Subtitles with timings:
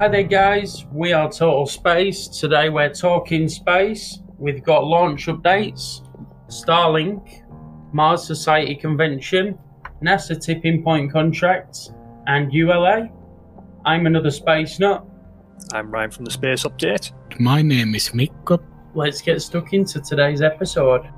[0.00, 0.86] Hi there, guys.
[0.92, 2.28] We are Total Space.
[2.28, 4.20] Today we're talking space.
[4.38, 6.06] We've got launch updates,
[6.46, 7.42] Starlink,
[7.92, 9.58] Mars Society Convention,
[10.00, 11.90] NASA tipping point contracts,
[12.28, 13.08] and ULA.
[13.84, 15.04] I'm another space nut.
[15.72, 17.10] I'm Ryan from the Space Update.
[17.40, 18.62] My name is Mikko.
[18.94, 21.08] Let's get stuck into today's episode.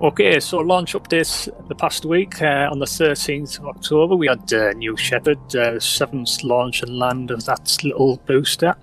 [0.00, 2.40] Okay, so launch updates the past week.
[2.40, 6.96] Uh, on the 13th of October, we had uh, New Shepard, uh, seventh launch and
[6.96, 8.76] land of that little booster.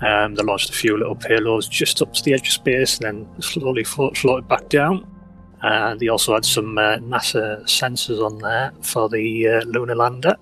[0.00, 3.26] Um, they launched a few little payloads just up to the edge of space and
[3.28, 5.06] then slowly float, floated back down.
[5.60, 10.34] And they also had some uh, NASA sensors on there for the uh, lunar lander.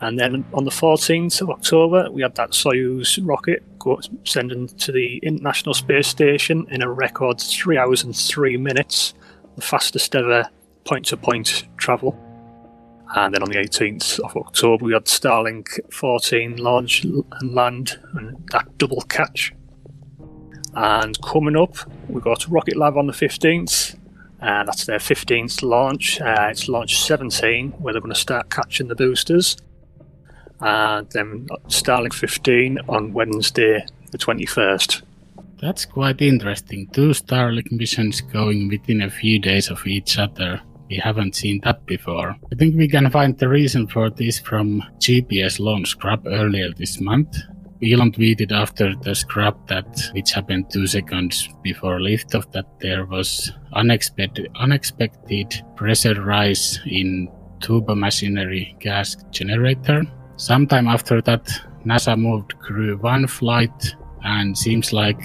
[0.00, 4.92] And then on the 14th of October, we had that Soyuz rocket go, sending to
[4.92, 9.14] the International Space Station in a record three hours and three minutes,
[9.54, 10.48] the fastest ever
[10.84, 12.18] point to point travel.
[13.14, 18.36] And then on the 18th of October, we had Starlink 14 launch and land, and
[18.50, 19.54] that double catch.
[20.74, 21.76] And coming up,
[22.08, 23.96] we've got Rocket Lab on the 15th,
[24.40, 26.20] and that's their 15th launch.
[26.20, 29.56] Uh, it's launch 17, where they're going to start catching the boosters
[30.60, 35.02] and then Starlink 15 on Wednesday, the 21st.
[35.60, 36.86] That's quite interesting.
[36.88, 40.60] Two Starlink missions going within a few days of each other.
[40.90, 42.36] We haven't seen that before.
[42.52, 47.00] I think we can find the reason for this from GPS launch scrub earlier this
[47.00, 47.36] month.
[47.82, 53.50] Elon tweeted after the scrub that, which happened two seconds before liftoff, that there was
[53.72, 57.28] unexpected, unexpected pressure rise in
[57.60, 61.48] turbo machinery gas generator Sometime after that,
[61.86, 65.18] NASA moved Crew 1 flight and seems like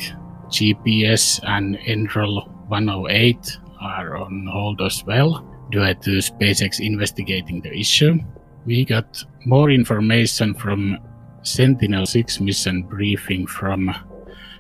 [0.48, 8.20] GPS and NROL 108 are on hold as well due to SpaceX investigating the issue.
[8.66, 10.98] We got more information from
[11.44, 13.96] Sentinel 6 mission briefing from uh,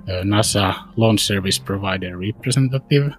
[0.08, 3.14] NASA launch service provider representative.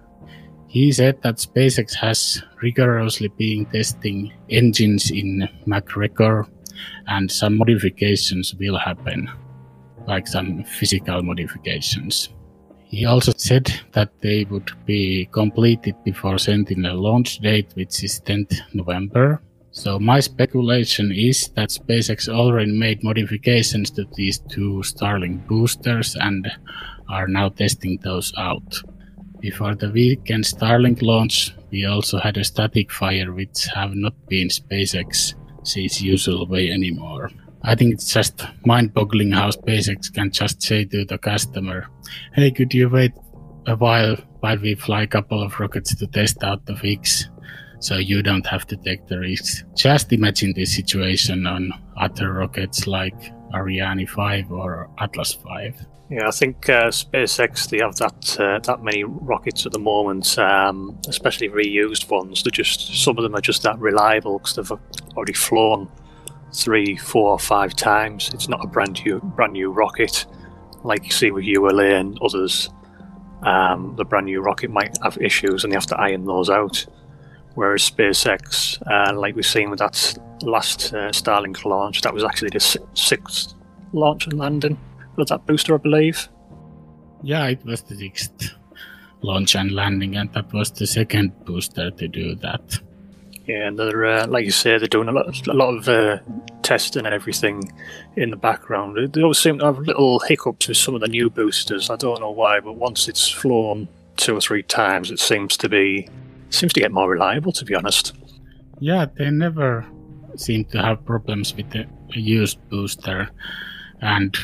[0.67, 6.47] He said that SpaceX has rigorously been testing engines in McGregor
[7.07, 9.29] and some modifications will happen,
[10.07, 12.29] like some physical modifications.
[12.93, 18.55] He also said that they would be completed before Sentinel launch date, which is 10th
[18.73, 19.41] November.
[19.71, 26.51] So my speculation is that SpaceX already made modifications to these two Starlink boosters and
[27.09, 28.83] are now testing those out.
[29.39, 34.49] Before the weekend Starlink launch, we also had a static fire which have not been
[34.49, 35.33] SpaceX
[35.75, 37.29] its usual way anymore.
[37.63, 41.87] I think it's just mind-boggling how SpaceX can just say to the customer,
[42.33, 43.13] "Hey, could you wait
[43.65, 47.29] a while while we fly a couple of rockets to test out the fix,
[47.79, 52.85] so you don't have to take the risks." Just imagine this situation on other rockets
[52.85, 55.73] like Ariane 5 or Atlas 5.
[56.13, 60.37] Yeah, I think uh, SpaceX they have that uh, that many rockets at the moment,
[60.37, 62.43] um, especially reused ones.
[62.43, 64.79] They're just some of them are just that reliable because they've
[65.17, 65.89] already flown
[66.53, 68.29] three, four, or five times.
[68.31, 70.27] It's not a brand new brand new rocket
[70.83, 72.69] like you see with ULA and others.
[73.41, 76.85] Um, the brand new rocket might have issues, and you have to iron those out.
[77.55, 82.49] Whereas SpaceX, uh, like we've seen with that last uh, Starlink launch, that was actually
[82.49, 82.59] the
[82.93, 83.55] sixth
[83.93, 84.77] launch and landing
[85.15, 86.27] with that booster, I believe.
[87.21, 88.53] Yeah, it was the sixth
[89.21, 92.79] launch and landing, and that was the second booster to do that.
[93.45, 96.19] Yeah, and they're uh, like you say, they're doing a lot, a lot of uh,
[96.61, 97.71] testing and everything
[98.15, 99.11] in the background.
[99.11, 101.89] They always seem to have little hiccups with some of the new boosters.
[101.89, 105.67] I don't know why, but once it's flown two or three times, it seems to
[105.67, 106.07] be
[106.49, 107.51] seems to get more reliable.
[107.53, 108.13] To be honest.
[108.79, 109.85] Yeah, they never
[110.35, 113.29] seem to have problems with the used booster,
[114.01, 114.35] and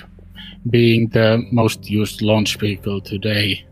[0.70, 3.66] being the most used launch vehicle today,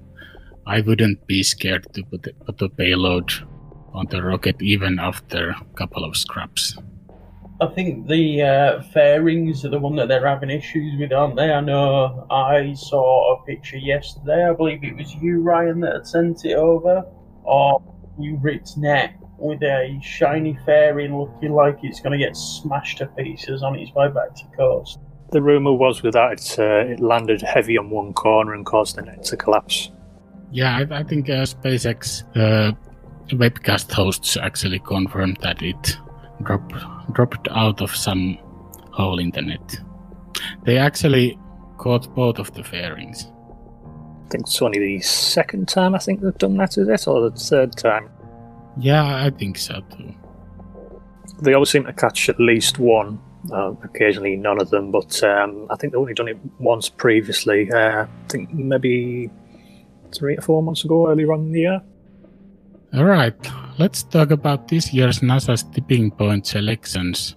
[0.65, 3.31] I wouldn't be scared to put, put a payload
[3.93, 6.77] on the rocket even after a couple of scraps.
[7.59, 11.51] I think the uh, fairings are the one that they're having issues with, aren't they?
[11.51, 14.47] I know I saw a picture yesterday.
[14.47, 17.03] I believe it was you, Ryan, that had sent it over,
[17.43, 17.81] or
[18.19, 23.07] you, Ritz Net, with a shiny fairing looking like it's going to get smashed to
[23.07, 24.99] pieces on its way back to coast
[25.31, 28.95] the rumor was with that it, uh, it landed heavy on one corner and caused
[28.95, 29.91] the net to collapse.
[30.51, 32.73] Yeah, I, I think uh, SpaceX uh,
[33.35, 35.97] webcast hosts actually confirmed that it
[36.43, 36.73] dropped
[37.13, 38.37] dropped out of some
[38.91, 39.79] hole in the net.
[40.63, 41.37] They actually
[41.77, 43.27] caught both of the fairings.
[44.25, 47.29] I think it's only the second time I think they've done that, is it, or
[47.29, 48.09] the third time?
[48.77, 50.13] Yeah, I think so too.
[51.41, 53.19] They always seem to catch at least one
[53.51, 54.91] uh, occasionally none of them.
[54.91, 57.71] But um, I think they've only done it once previously.
[57.71, 59.29] Uh, I think maybe
[60.13, 61.81] three or four months ago, earlier on in the year.
[62.93, 63.35] All right,
[63.77, 67.35] let's talk about this year's NASA's tipping point selections.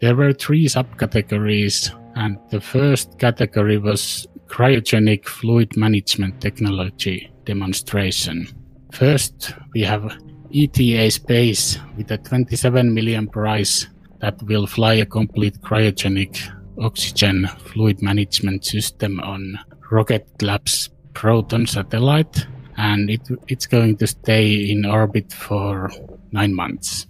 [0.00, 8.48] There were three subcategories, and the first category was cryogenic fluid management technology demonstration.
[8.92, 10.18] First, we have
[10.52, 13.86] ETA Space with a 27 million prize
[14.20, 16.38] that will fly a complete cryogenic
[16.80, 19.58] oxygen fluid management system on
[19.90, 22.46] Rocket Lab's Photon satellite,
[22.76, 25.90] and it, it's going to stay in orbit for
[26.32, 27.06] nine months.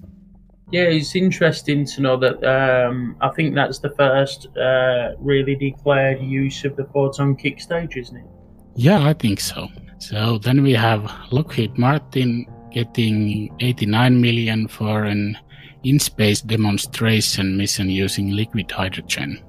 [0.73, 6.23] Yeah, it's interesting to know that um, I think that's the first uh, really declared
[6.23, 8.25] use of the photon kick stage, isn't it?
[8.77, 9.69] Yeah, I think so.
[9.99, 15.37] So then we have Lockheed Martin getting 89 million for an
[15.85, 19.43] in-space demonstration mission using liquid hydrogen.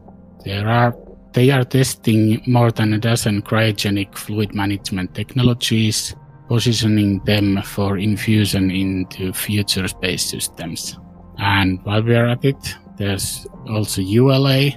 [0.45, 0.95] There are
[1.33, 6.13] they are testing more than a dozen cryogenic fluid management technologies,
[6.49, 10.97] positioning them for infusion into future space systems.
[11.37, 14.71] And while we are at it, there's also ULA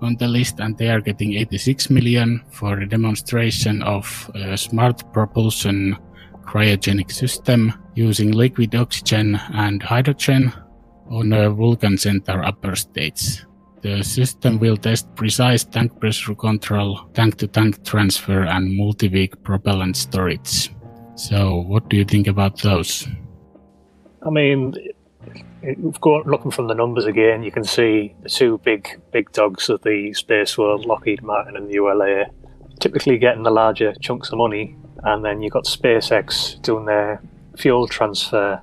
[0.00, 5.12] on the list, and they are getting 86 million for a demonstration of a smart
[5.12, 5.98] propulsion
[6.42, 10.50] cryogenic system using liquid oxygen and hydrogen
[11.10, 13.44] on a Vulcan Centaur upper stage.
[13.82, 19.42] The system will test precise tank pressure control, tank to tank transfer, and multi week
[19.42, 20.70] propellant storage.
[21.14, 23.08] So, what do you think about those?
[24.22, 24.74] I mean,
[26.04, 30.12] looking from the numbers again, you can see the two big big dogs of the
[30.12, 32.26] space world, Lockheed Martin and the ULA,
[32.80, 37.22] typically getting the larger chunks of money, and then you've got SpaceX doing their
[37.56, 38.60] fuel transfer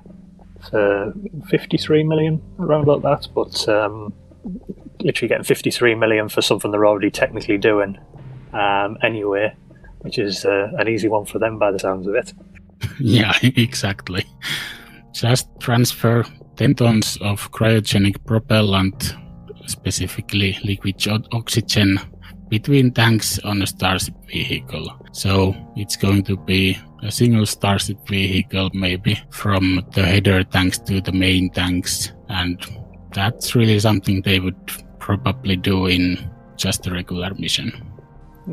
[0.70, 1.12] for
[1.48, 4.12] 53 million, around about that, but um,
[5.00, 7.98] literally getting 53 million for something they're already technically doing
[8.52, 9.54] um, anyway,
[10.00, 12.32] which is uh, an easy one for them by the sounds of it.
[13.00, 14.24] yeah, exactly.
[15.12, 16.24] Just transfer
[16.56, 19.14] 10 tons of cryogenic propellant,
[19.66, 21.98] specifically liquid oxygen,
[22.48, 24.90] between tanks on a Starship vehicle.
[25.12, 31.00] So it's going to be a single Starship vehicle, maybe from the header tanks to
[31.00, 32.12] the main tanks.
[32.28, 32.64] And
[33.12, 34.56] that's really something they would
[34.98, 37.72] probably do in just a regular mission.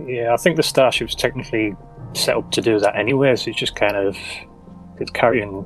[0.07, 1.75] Yeah, I think the Starship's technically
[2.13, 4.17] set up to do that anyway, so it's just kind of
[4.99, 5.65] it's carrying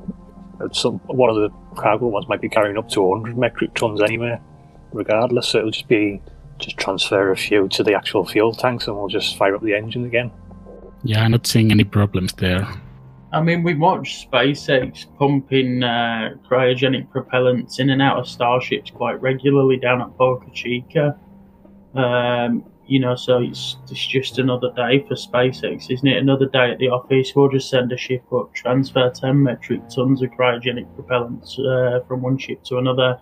[0.72, 4.38] some one of the cargo ones might be carrying up to 100 metric tons anyway,
[4.92, 5.48] regardless.
[5.48, 6.20] So it'll just be
[6.58, 9.74] just transfer a few to the actual fuel tanks, and we'll just fire up the
[9.74, 10.30] engine again.
[11.02, 12.68] Yeah, I'm not seeing any problems there.
[13.32, 19.20] I mean, we watched SpaceX pumping uh, cryogenic propellants in and out of starships quite
[19.22, 21.16] regularly down at Boca Chica.
[21.94, 26.16] Um, you know, so it's, it's just another day for SpaceX, isn't it?
[26.16, 27.32] Another day at the office.
[27.36, 32.22] We'll just send a ship up, transfer 10 metric tons of cryogenic propellants uh, from
[32.22, 33.20] one ship to another,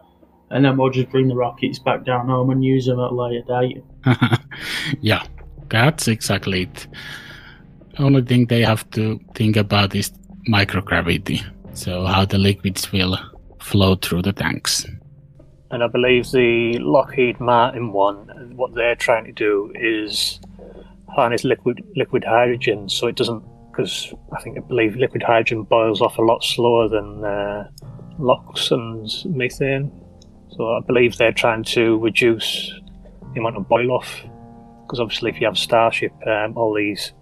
[0.50, 3.14] and then we'll just bring the rockets back down home and use them at a
[3.14, 3.84] later date.
[5.02, 5.26] yeah,
[5.68, 6.86] that's exactly it
[7.98, 10.12] only thing they have to think about is
[10.48, 11.42] microgravity.
[11.74, 13.18] So how the liquids will
[13.60, 14.86] flow through the tanks.
[15.70, 20.40] And I believe the Lockheed Martin one, what they're trying to do is
[21.08, 23.42] harness liquid liquid hydrogen, so it doesn't.
[23.70, 27.68] Because I think I believe liquid hydrogen boils off a lot slower than uh,
[28.18, 29.92] LOX and methane.
[30.50, 32.72] So I believe they're trying to reduce
[33.34, 34.20] the amount of boil off.
[34.82, 37.12] Because obviously, if you have Starship, um, all these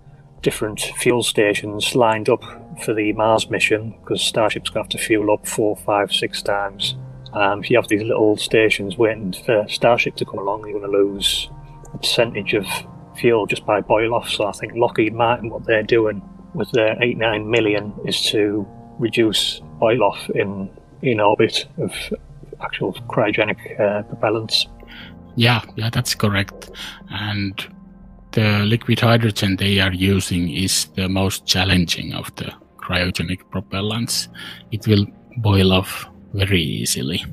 [0.46, 2.44] different fuel stations lined up
[2.80, 6.40] for the Mars mission because Starship's going to have to fuel up four, five, six
[6.40, 6.94] times.
[7.32, 10.92] Um, if you have these little stations waiting for Starship to come along, you're going
[10.92, 11.50] to lose
[11.92, 12.64] a percentage of
[13.16, 14.28] fuel just by boil off.
[14.28, 16.22] So I think Lockheed Martin, what they're doing
[16.54, 18.64] with their 89 million is to
[19.00, 20.70] reduce boil off in,
[21.02, 21.92] in orbit of
[22.60, 24.68] actual cryogenic uh, propellants.
[25.34, 26.70] Yeah, yeah, that's correct.
[27.10, 27.66] And
[28.36, 34.28] the liquid hydrogen they are using is the most challenging of the cryogenic propellants.
[34.70, 35.06] It will
[35.38, 37.24] boil off very easily.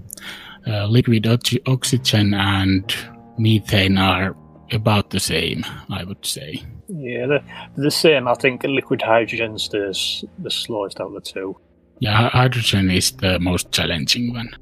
[0.66, 1.28] Uh, liquid
[1.68, 2.96] oxygen and
[3.38, 4.34] methane are
[4.72, 6.64] about the same, I would say.
[6.88, 7.46] Yeah, they're,
[7.76, 8.30] the same.
[8.30, 9.94] I think liquid hydrogen's the,
[10.40, 11.58] the slowest out of the two.
[12.00, 14.56] Yeah, hydrogen is the most challenging one.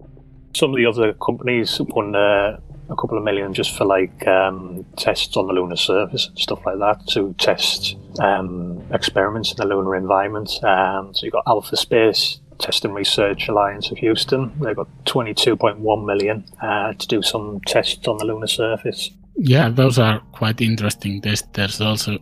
[0.56, 2.58] Some of the other companies won uh,
[2.92, 6.66] a couple of million just for like um, tests on the lunar surface and stuff
[6.66, 10.52] like that to test um, experiments in the lunar environment.
[10.64, 14.52] Um, so you've got Alpha Space Test and Research Alliance of Houston.
[14.60, 19.10] They've got 22.1 million uh, to do some tests on the lunar surface.
[19.36, 21.48] Yeah, those are quite interesting tests.
[21.54, 22.18] There's also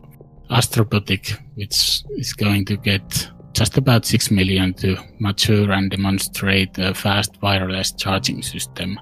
[0.49, 6.93] Astrobotic, which is going to get just about 6 million to mature and demonstrate a
[6.93, 8.99] fast wireless charging system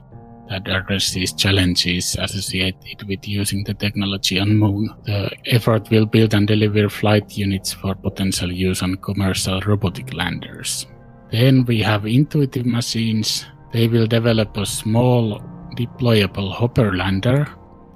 [0.49, 4.93] that addresses challenges associated with using the technology on Moon.
[5.03, 10.87] The effort will build and deliver flight units for potential use on commercial robotic landers.
[11.31, 13.45] Then we have intuitive machines.
[13.73, 15.41] They will develop a small
[15.75, 17.47] deployable hopper lander.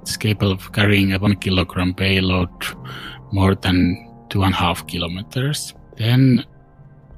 [0.02, 2.50] It's capable of carrying a one kilogram payload
[3.32, 5.74] more than two and a half kilometers.
[5.96, 6.44] Then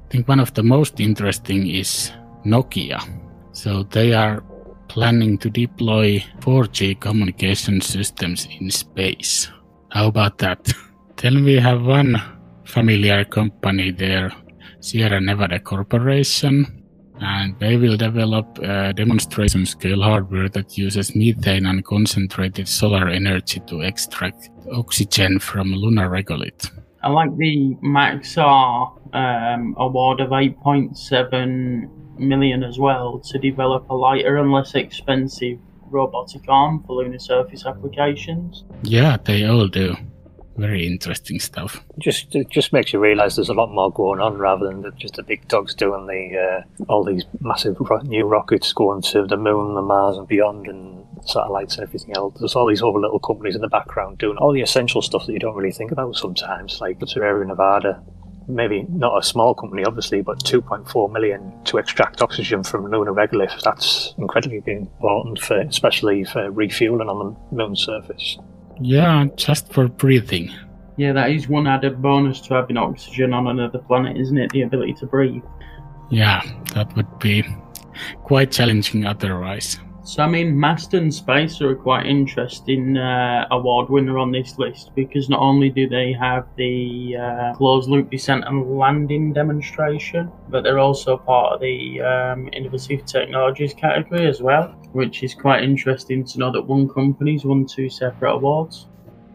[0.05, 2.11] I think one of the most interesting is
[2.45, 3.01] Nokia.
[3.51, 4.43] So they are
[4.87, 9.49] planning to deploy 4G communication systems in space.
[9.91, 10.73] How about that?
[11.17, 12.21] Then we have one
[12.65, 14.31] familiar company there,
[14.81, 16.83] Sierra Nevada Corporation,
[17.21, 23.61] and they will develop a demonstration scale hardware that uses methane and concentrated solar energy
[23.67, 26.71] to extract oxygen from lunar regolith.
[27.01, 34.37] I like the Maxar um, award of 8.7 million as well to develop a lighter
[34.37, 38.63] and less expensive robotic arm for lunar surface applications.
[38.83, 39.95] Yeah, they all do.
[40.57, 41.83] Very interesting stuff.
[41.99, 45.15] Just it just makes you realise there's a lot more going on rather than just
[45.15, 49.35] the big dogs doing the uh, all these massive ro- new rockets going to the
[49.35, 52.35] moon, the Mars, and beyond, and satellites and everything else.
[52.39, 55.33] There's all these other little companies in the background doing all the essential stuff that
[55.33, 58.01] you don't really think about sometimes, like Sierra Nevada
[58.47, 63.61] maybe not a small company, obviously, but 2.4 million to extract oxygen from lunar regolith.
[63.63, 68.37] That's incredibly important, for, especially for refueling on the moon surface.
[68.79, 70.51] Yeah, just for breathing.
[70.97, 74.51] Yeah, that is one added bonus to having oxygen on another planet, isn't it?
[74.51, 75.43] The ability to breathe.
[76.09, 76.41] Yeah,
[76.73, 77.43] that would be
[78.23, 79.79] quite challenging otherwise.
[80.05, 84.91] So, I mean, Masten Space are a quite interesting uh, award winner on this list
[84.93, 90.61] because not only do they have the uh, closed loop descent and landing demonstration, but
[90.61, 96.23] they're also part of the um, innovative technologies category as well, which is quite interesting
[96.23, 98.87] to know that one company's won two separate awards.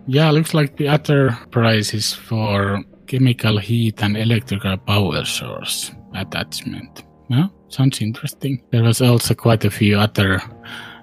[0.06, 7.02] Yeah, looks like the other prize is for chemical heat and electrical power source attachment.
[7.72, 8.62] Sounds interesting.
[8.70, 10.40] There was also quite a few other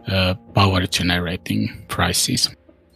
[0.08, 2.50] uh, power generating prizes.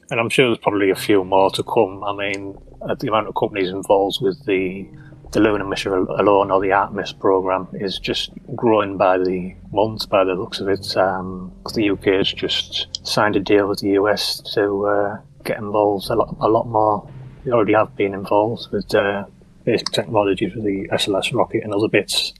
[0.09, 2.03] And I'm sure there's probably a few more to come.
[2.03, 4.87] I mean, uh, the amount of companies involved with the
[5.31, 10.25] the lunar mission alone or the Artemis program is just growing by the month, by
[10.25, 10.97] the looks of it.
[10.97, 16.09] Um, the UK has just signed a deal with the US to uh, get involved
[16.09, 17.09] a lot, a lot more.
[17.45, 19.23] They already have been involved with uh,
[19.63, 22.33] basic technologies for the SLS rocket and other bits.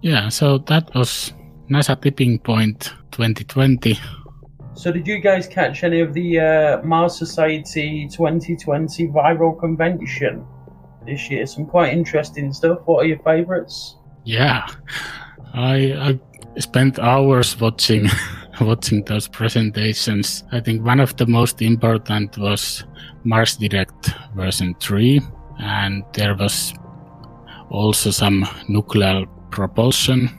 [0.00, 1.32] Yeah, so that was
[1.68, 3.98] NASA Tipping Point 2020.
[4.74, 10.46] So, did you guys catch any of the uh, Mars Society 2020 viral convention
[11.04, 11.44] this year?
[11.46, 12.78] Some quite interesting stuff.
[12.84, 13.96] What are your favourites?
[14.24, 14.68] Yeah,
[15.52, 16.18] I,
[16.54, 18.06] I spent hours watching
[18.60, 20.44] watching those presentations.
[20.52, 22.84] I think one of the most important was
[23.24, 25.20] Mars Direct version 3,
[25.58, 26.72] and there was
[27.70, 30.30] also some nuclear propulsion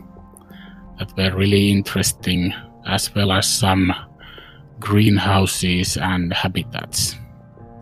[0.98, 2.54] that were really interesting,
[2.86, 3.94] as well as some
[4.80, 7.16] greenhouses and habitats.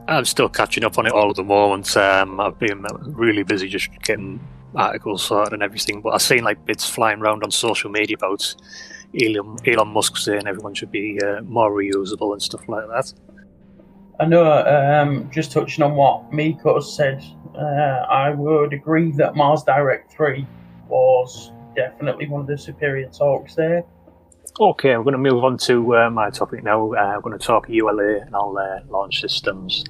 [0.07, 1.95] I'm still catching up on it all at the moment.
[1.97, 4.39] Um, I've been really busy just getting
[4.75, 8.55] articles sorted and everything, but I've seen like bits flying around on social media about
[9.19, 13.13] Elon, Elon Musk saying everyone should be uh, more reusable and stuff like that.
[14.19, 17.23] I know, um, just touching on what Mikko said,
[17.55, 20.47] uh, I would agree that Mars Direct 3
[20.89, 23.83] was definitely one of the superior talks there.
[24.59, 26.93] Okay, I'm going to move on to uh, my topic now.
[26.93, 29.83] Uh, I'm going to talk ULA and all their launch systems.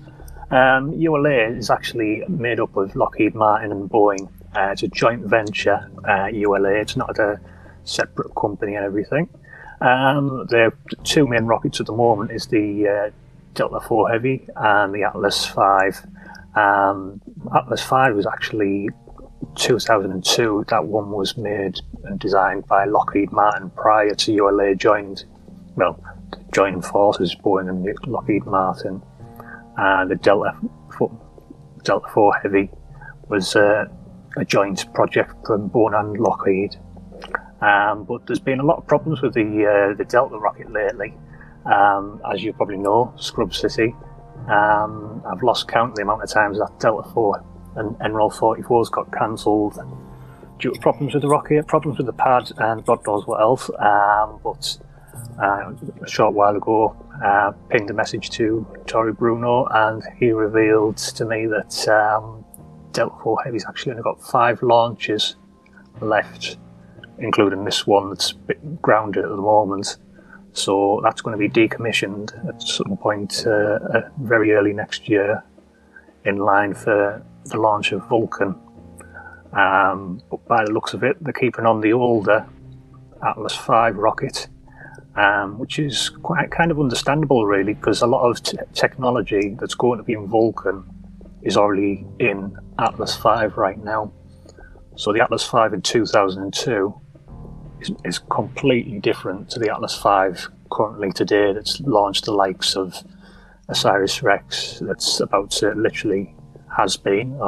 [0.52, 4.30] Um, ULA is actually made up of Lockheed Martin and Boeing.
[4.56, 5.90] Uh, it's a joint venture,
[6.34, 6.70] ULA.
[6.78, 7.40] Uh, it's not a
[7.86, 9.30] separate company and everything.
[9.82, 10.74] Um, their
[11.04, 13.12] two main rockets at the moment is the uh,
[13.54, 16.08] Delta IV Heavy and the Atlas V.
[16.60, 17.22] Um,
[17.56, 18.90] Atlas V was actually
[19.56, 25.26] 2002, that one was made and designed by Lockheed Martin prior to ULA joined,
[25.76, 26.04] well,
[26.54, 29.02] joining forces, Boeing and Lockheed Martin.
[29.78, 30.58] And the Delta,
[31.84, 32.70] Delta IV Heavy
[33.30, 33.86] was uh,
[34.38, 36.76] a joint project from Boeing and Lockheed.
[37.62, 41.14] Um, but there's been a lot of problems with the uh, the Delta rocket lately.
[41.66, 43.96] Um, as you probably know, Scrub City.
[44.48, 47.44] Um, I've lost count of the amount of times that Delta IV
[47.78, 49.80] and NROL 44's got cancelled.
[50.60, 53.70] due to problems with the rocket, problems with the pad, and God knows what else.
[53.80, 54.78] Um, but
[55.42, 60.98] uh, a short while ago, uh, pinged a message to Tory Bruno, and he revealed
[60.98, 62.44] to me that um,
[62.92, 65.36] Delta 4 Heavy's actually only got five launches
[66.02, 66.58] left,
[67.20, 68.34] including this one that's
[68.82, 69.98] grounded at the moment.
[70.54, 75.44] So that's going to be decommissioned at some point uh, uh, very early next year,
[76.26, 78.56] in line for the launch of Vulcan.
[79.54, 82.46] Um, but by the looks of it, they're keeping on the older
[83.26, 84.48] Atlas V rocket,
[85.16, 89.76] um, which is quite kind of understandable, really, because a lot of t- technology that's
[89.76, 90.84] going to be in Vulcan
[91.42, 94.12] is already in Atlas V right now.
[94.96, 97.02] So the Atlas V in 2002
[97.82, 103.04] is, is completely different to the Atlas V currently today that's launched the likes of
[103.70, 106.34] OSIRIS-REx, that's about to literally
[106.78, 107.40] has been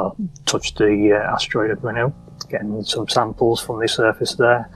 [0.44, 2.12] touched the uh, asteroid Bennu,
[2.50, 4.68] getting some samples from the surface there,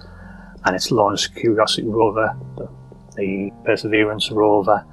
[0.64, 2.68] and it's launched Curiosity rover, the,
[3.16, 4.86] the Perseverance rover,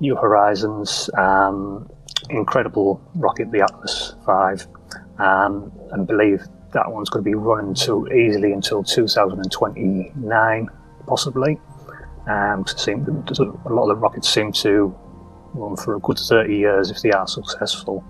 [0.00, 1.88] New Horizons, um,
[2.28, 4.64] incredible rocket, the Atlas V,
[5.22, 6.42] um, and believe
[6.72, 10.68] that one's going to be running to easily until 2029,
[11.06, 11.60] possibly.
[12.26, 14.92] Um, seem, a lot of the rockets seem to
[15.52, 18.04] run for a good 30 years if they are successful.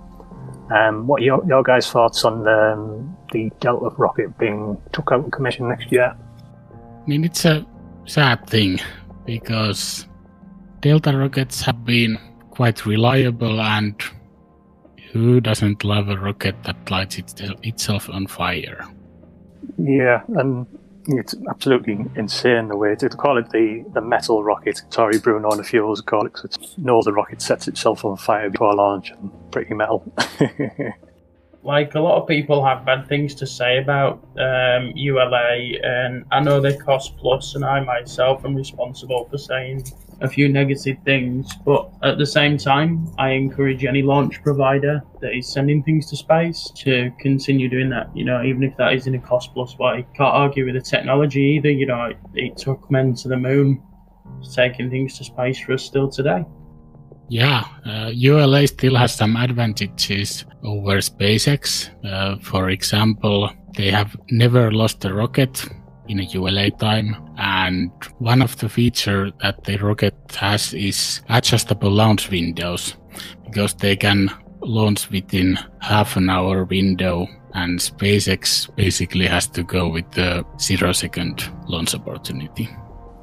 [0.71, 5.25] Um, what are your, your guys' thoughts on um, the Delta rocket being took out
[5.25, 6.16] of commission next year?
[6.73, 7.66] I mean, it's a
[8.06, 8.80] sad thing
[9.26, 10.06] because
[10.80, 12.18] Delta rockets have been
[12.50, 13.94] quite reliable, and
[15.12, 18.87] who doesn't love a rocket that lights itself on fire?
[19.78, 20.66] Yeah, and
[21.06, 24.82] it's absolutely insane the way to, to call it the, the metal rocket.
[24.90, 28.16] Tory, Bruno and a few others call it it's no, the rocket sets itself on
[28.16, 30.04] fire before launch and pretty metal.
[31.62, 36.40] like a lot of people have bad things to say about um, ULA, and I
[36.40, 39.84] know they cost plus, and I myself am responsible for saying
[40.21, 45.36] a few negative things, but at the same time, I encourage any launch provider that
[45.36, 48.15] is sending things to space to continue doing that.
[48.17, 50.06] You know, even if that is in a cost plus way.
[50.15, 51.71] Can't argue with the technology either.
[51.71, 53.82] You know, it, it took men to the moon,
[54.54, 56.45] taking things to space for us still today.
[57.28, 61.91] Yeah, uh, ULA still has some advantages over SpaceX.
[62.04, 65.67] Uh, for example, they have never lost a rocket
[66.08, 67.17] in a ULA time.
[67.38, 72.97] And one of the feature that the rocket has is adjustable launch windows
[73.45, 79.88] because they can launch within half an hour window and SpaceX basically has to go
[79.88, 82.69] with the zero second launch opportunity.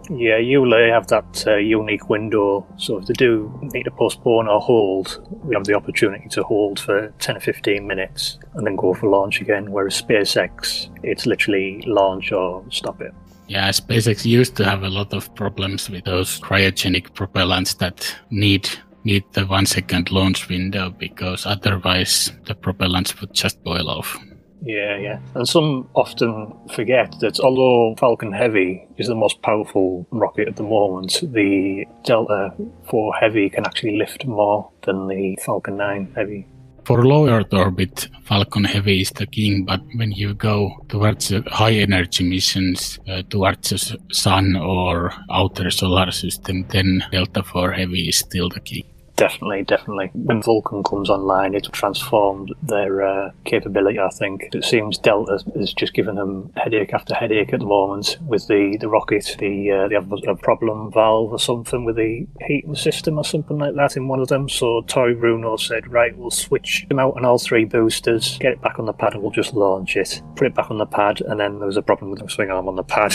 [0.10, 4.60] Yeah, ULA have that uh, unique window, so if they do need to postpone or
[4.60, 8.94] hold, we have the opportunity to hold for 10 or 15 minutes and then go
[8.94, 13.14] for launch again, whereas SpaceX, it's literally launch or stop it.
[13.48, 18.70] Yeah, SpaceX used to have a lot of problems with those cryogenic propellants that need
[19.04, 24.18] need the one second launch window because otherwise the propellants would just boil off.
[24.62, 25.20] Yeah, yeah.
[25.34, 30.64] And some often forget that although Falcon Heavy is the most powerful rocket at the
[30.64, 32.54] moment, the Delta
[32.90, 36.48] 4 Heavy can actually lift more than the Falcon 9 Heavy.
[36.84, 41.74] For low Earth orbit, Falcon Heavy is the king, but when you go towards high
[41.74, 48.18] energy missions, uh, towards the Sun or outer solar system, then Delta 4 Heavy is
[48.18, 48.91] still the king.
[49.22, 50.10] Definitely, definitely.
[50.14, 54.00] When Vulcan comes online, it'll transform their uh, capability.
[54.00, 58.18] I think it seems Delta is just giving them headache after headache at the moment
[58.26, 59.36] with the, the rocket.
[59.38, 63.60] The uh, they have a problem valve or something with the heating system or something
[63.60, 64.50] like that in one of them.
[64.50, 68.62] So Tory Bruno said, right, we'll switch them out on all three boosters, get it
[68.64, 70.20] back on the pad, and we'll just launch it.
[70.36, 72.50] Put it back on the pad, and then there was a problem with the swing
[72.50, 73.14] arm on the pad.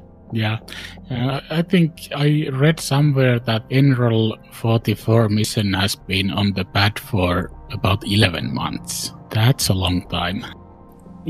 [0.32, 0.58] Yeah,
[1.10, 6.98] uh, I think I read somewhere that NROL 44 mission has been on the pad
[6.98, 9.12] for about 11 months.
[9.30, 10.44] That's a long time.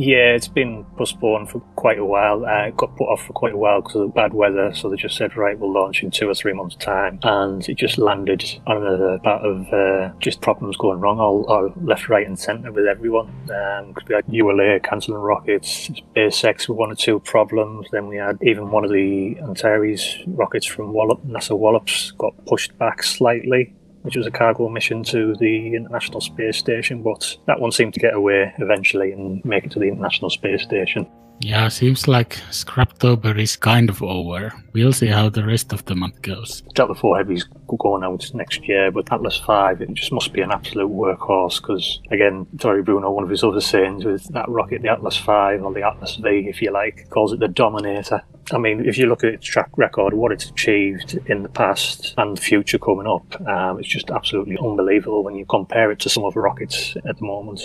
[0.00, 2.46] Yeah, it's been postponed for quite a while.
[2.46, 4.72] Uh, it got put off for quite a while because of the bad weather.
[4.72, 7.18] So they just said, right, we'll launch in two or three months' time.
[7.22, 11.74] And it just landed on a part of uh, just problems going wrong, all, all,
[11.82, 13.28] left, right, and centre with everyone.
[13.50, 17.86] Um, we had ULA cancelling rockets, SpaceX with one or two problems.
[17.92, 22.78] Then we had even one of the Antares rockets from Wallop, NASA Wallops got pushed
[22.78, 27.72] back slightly which was a cargo mission to the International Space Station, but that one
[27.72, 31.06] seemed to get away eventually and make it to the International Space Station.
[31.42, 34.52] Yeah, seems like Scraptober is kind of over.
[34.74, 36.60] We'll see how the rest of the month goes.
[36.74, 37.48] Delta 4 Heavy's
[37.78, 42.00] going out next year, but Atlas 5, it just must be an absolute workhorse because,
[42.10, 45.72] again, Tory Bruno, one of his other sayings with that rocket, the Atlas 5 or
[45.72, 48.20] the Atlas V, if you like, calls it the Dominator.
[48.52, 52.14] I mean, if you look at its track record, what it's achieved in the past
[52.18, 56.10] and the future coming up, um, it's just absolutely unbelievable when you compare it to
[56.10, 57.62] some of the rockets at the moment.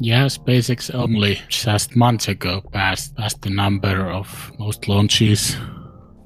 [0.00, 1.40] Yeah, SpaceX only.
[1.48, 5.56] just months ago passed, passed the number of most launches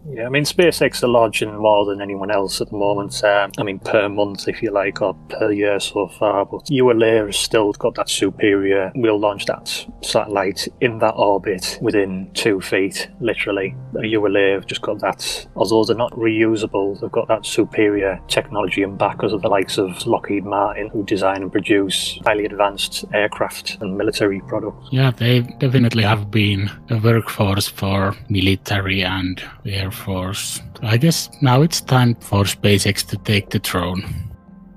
[0.08, 3.22] yeah, I mean, SpaceX are launching more than anyone else at the moment.
[3.22, 6.44] Um, I mean, per month, if you like, or per year so far.
[6.44, 8.90] But ULA has still got that superior.
[8.94, 13.76] We'll launch that satellite in that orbit within two feet, literally.
[13.94, 18.98] ULA have just got that, although they're not reusable, they've got that superior technology and
[18.98, 23.96] backers of the likes of Lockheed Martin, who design and produce highly advanced aircraft and
[23.96, 24.88] military products.
[24.90, 30.60] Yeah, they definitely have been a workforce for military and air Force.
[30.82, 34.02] I guess now it's time for SpaceX to take the throne.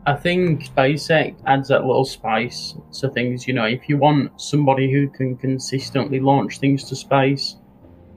[0.07, 3.47] I think SpaceX adds that little spice to things.
[3.47, 7.55] You know, if you want somebody who can consistently launch things to space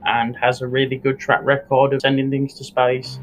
[0.05, 3.19] and has a really good track record of sending things to space,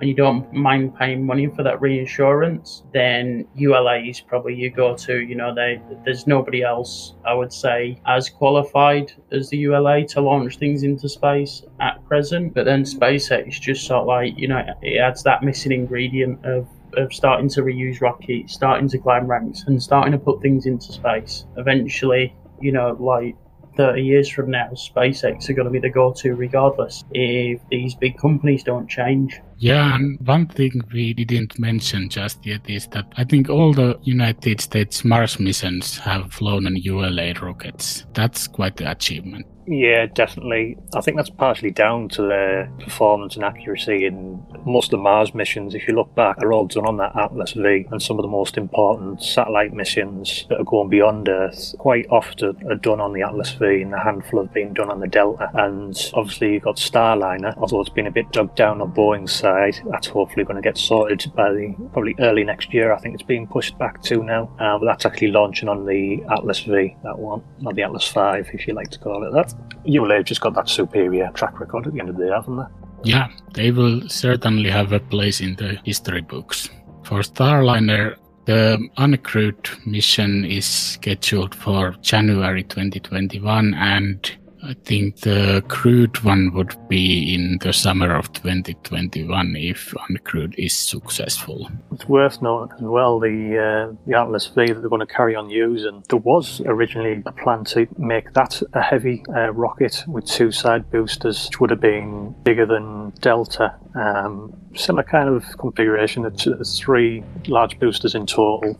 [0.00, 5.20] and you don't mind paying money for that reinsurance, then ULA is probably your go-to.
[5.20, 10.20] You know, they, there's nobody else I would say as qualified as the ULA to
[10.20, 12.54] launch things into space at present.
[12.54, 16.66] But then SpaceX just sort of like you know it adds that missing ingredient of
[16.96, 20.92] of starting to reuse rockets, starting to climb ranks, and starting to put things into
[20.92, 21.44] space.
[21.56, 23.36] Eventually, you know, like
[23.76, 27.94] 30 years from now, SpaceX are going to be the go to regardless if these
[27.94, 29.40] big companies don't change.
[29.60, 33.98] Yeah, and one thing we didn't mention just yet is that I think all the
[34.02, 38.06] United States Mars missions have flown on ULA rockets.
[38.14, 39.44] That's quite the achievement.
[39.66, 40.76] Yeah, definitely.
[40.96, 45.32] I think that's partially down to their performance and accuracy in most of the Mars
[45.32, 45.74] missions.
[45.74, 48.28] If you look back, they're all done on that Atlas V, and some of the
[48.28, 53.22] most important satellite missions that are going beyond Earth quite often are done on the
[53.22, 55.50] Atlas V, and a handful have been done on the Delta.
[55.54, 59.49] And obviously, you've got Starliner, although it's been a bit dug down on Boeing's side.
[59.90, 62.92] That's hopefully going to get sorted by the probably early next year.
[62.92, 66.22] I think it's being pushed back to now, uh, but that's actually launching on the
[66.30, 69.54] Atlas V, that one, not the Atlas 5, if you like to call it that.
[69.84, 72.56] ULA have just got that superior track record at the end of the day, haven't
[72.56, 72.64] they?
[73.02, 76.68] Yeah, they will certainly have a place in the history books.
[77.04, 86.22] For Starliner, the uncrewed mission is scheduled for January 2021 and I think the crude
[86.22, 91.70] one would be in the summer of 2021 if uncrewed is successful.
[91.92, 95.34] It's worth noting as well the uh, the Atlas V that they're going to carry
[95.34, 96.04] on using.
[96.08, 100.90] There was originally a plan to make that a heavy uh, rocket with two side
[100.90, 103.74] boosters, which would have been bigger than Delta.
[103.94, 106.24] Um, similar kind of configuration.
[106.26, 108.78] It's three large boosters in total.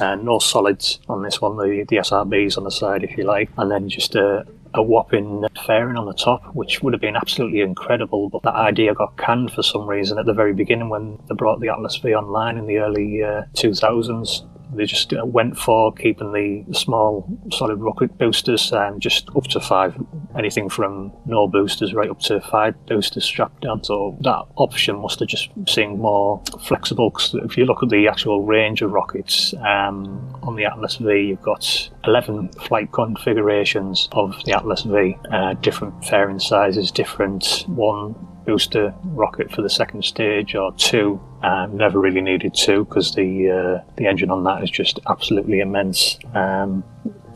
[0.00, 3.48] Uh, no solids on this one, the, the SRBs on the side, if you like,
[3.58, 4.44] and then just a,
[4.74, 8.28] a whopping fairing on the top, which would have been absolutely incredible.
[8.28, 11.60] But that idea got canned for some reason at the very beginning when they brought
[11.60, 14.48] the Atlas V online in the early uh, 2000s.
[14.74, 19.60] They just uh, went for keeping the small solid rocket boosters and just up to
[19.60, 19.94] five,
[20.36, 23.84] anything from no boosters right up to five boosters strapped down.
[23.84, 27.10] So that option must have just seemed more flexible.
[27.10, 31.12] Because if you look at the actual range of rockets um, on the Atlas V,
[31.12, 38.14] you've got 11 flight configurations of the Atlas V, uh, different fairing sizes, different one
[38.44, 41.20] booster rocket for the second stage or two.
[41.42, 45.60] Um, never really needed two because the uh, the engine on that is just absolutely
[45.60, 46.84] immense um,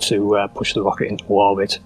[0.00, 1.78] to uh, push the rocket into orbit.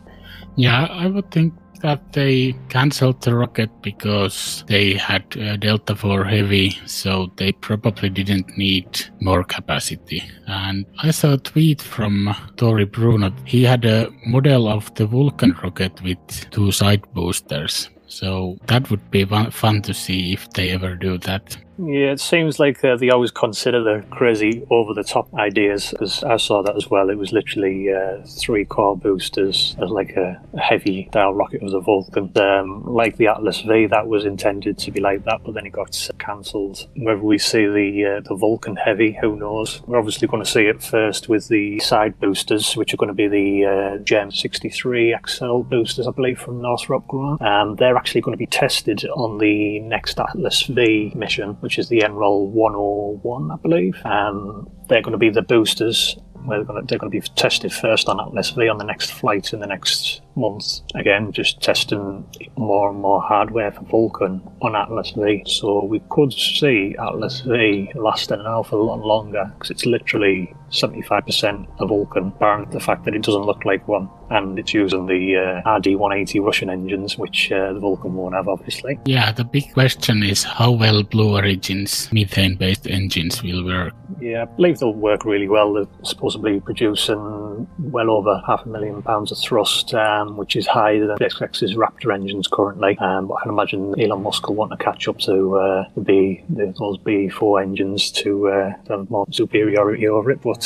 [0.57, 6.25] Yeah, I would think that they cancelled the rocket because they had uh, Delta 4
[6.25, 10.23] Heavy, so they probably didn't need more capacity.
[10.47, 13.33] And I saw a tweet from Tory Bruno.
[13.45, 17.89] He had a model of the Vulcan rocket with two side boosters.
[18.11, 21.57] So that would be fun to see if they ever do that.
[21.83, 26.23] Yeah, it seems like uh, they always consider the crazy over the top ideas because
[26.23, 27.09] I saw that as well.
[27.09, 31.81] It was literally uh, three core boosters as like a, heavy dial rocket of the
[31.81, 32.37] Vulcan.
[32.37, 35.71] Um, like the Atlas V, that was intended to be like that, but then it
[35.71, 36.87] got cancelled.
[36.97, 39.81] Whether we see the uh, the Vulcan Heavy, who knows?
[39.87, 43.15] We're obviously going to see it first with the side boosters, which are going to
[43.15, 47.39] be the uh, Gem 63 XL boosters, I believe, from Northrop Grumman.
[47.41, 51.89] And they're actually going to be tested on the next Atlas V mission, which is
[51.89, 53.95] the NROL 101, I believe.
[54.05, 58.09] Um, they're going to be the boosters We're gonna, they're going to be tested first
[58.09, 60.81] on Atlas V on the next flight in the next month.
[60.97, 65.45] Again, just testing more and more hardware for Vulcan on Atlas V.
[65.47, 71.67] So we could see Atlas V lasting an awful lot longer because it's literally 75%
[71.81, 74.09] of Vulcan, barring the fact that it doesn't look like one.
[74.31, 78.99] And it's using the uh, RD-180 Russian engines, which uh, the Vulcan won't have, obviously.
[79.05, 83.93] Yeah, the big question is how well Blue Origin's methane-based engines will work.
[84.21, 85.73] Yeah, I believe they'll work really well.
[85.73, 91.07] They're supposedly producing well over half a million pounds of thrust, um, which is higher
[91.07, 92.97] than SpaceX's Raptor engines currently.
[92.99, 96.01] Um, but I can imagine Elon Musk will want to catch up to uh, the
[96.01, 100.41] B, those BE-4 engines to, uh, to have more superiority over it.
[100.43, 100.60] But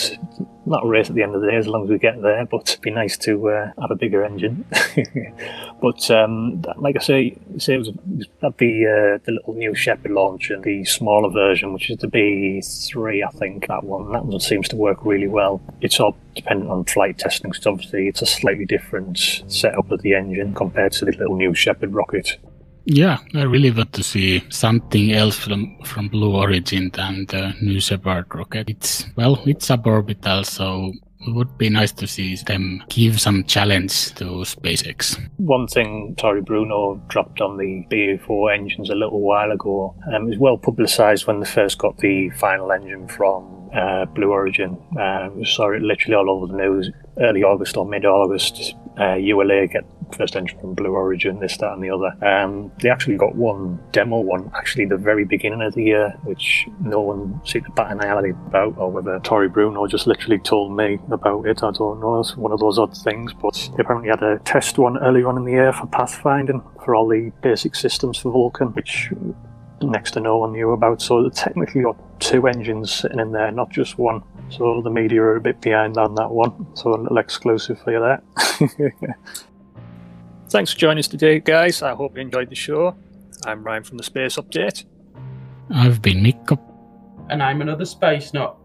[0.66, 2.46] not a race at the end of the day as long as we get there.
[2.46, 4.64] But it'd be nice to uh, have a bigger engine.
[5.80, 7.88] but um, like I say, say it was,
[8.40, 12.08] had the uh, the little new Shepard launch and the smaller version, which is the
[12.08, 14.12] BE-3, I think that one.
[14.12, 15.60] That one seems to work really well.
[15.80, 20.54] It's all dependent on flight testing, obviously it's a slightly different setup of the engine
[20.54, 22.38] compared to the little new Shepard rocket.
[22.86, 27.80] Yeah, I really want to see something else from from Blue Origin than the new
[27.80, 28.68] Shepard rocket.
[28.68, 30.92] It's well, it's suborbital, so
[31.26, 35.18] it would be nice to see them give some challenge to SpaceX.
[35.38, 40.28] One thing Tory Bruno dropped on the BE-4 engines a little while ago um, it
[40.28, 44.76] was well publicised when they first got the final engine from uh, Blue Origin.
[44.98, 48.74] Uh, we saw it literally all over the news early August or mid August.
[48.98, 52.12] Uh, ULA get first engine from Blue Origin, this, that, and the other.
[52.24, 56.66] Um, they actually got one demo one, actually, the very beginning of the year, which
[56.80, 60.76] no one seemed to bat an eyelid about, or whether Tory Bruno just literally told
[60.76, 61.62] me about it.
[61.62, 62.20] I don't know.
[62.20, 65.36] It's one of those odd things, but they apparently had a test one earlier on
[65.36, 69.10] in the year for pathfinding for all the basic systems for Vulcan, which
[69.82, 71.02] next to no one knew about.
[71.02, 74.22] So technically got two engines sitting in there, not just one.
[74.50, 76.66] So the media are a bit behind on that one.
[76.74, 79.16] So a little exclusive for you there.
[80.54, 81.82] Thanks for joining us today, guys.
[81.82, 82.94] I hope you enjoyed the show.
[83.44, 84.84] I'm Ryan from the Space Update.
[85.68, 86.36] I've been Nick.
[87.28, 88.56] And I'm another space nut.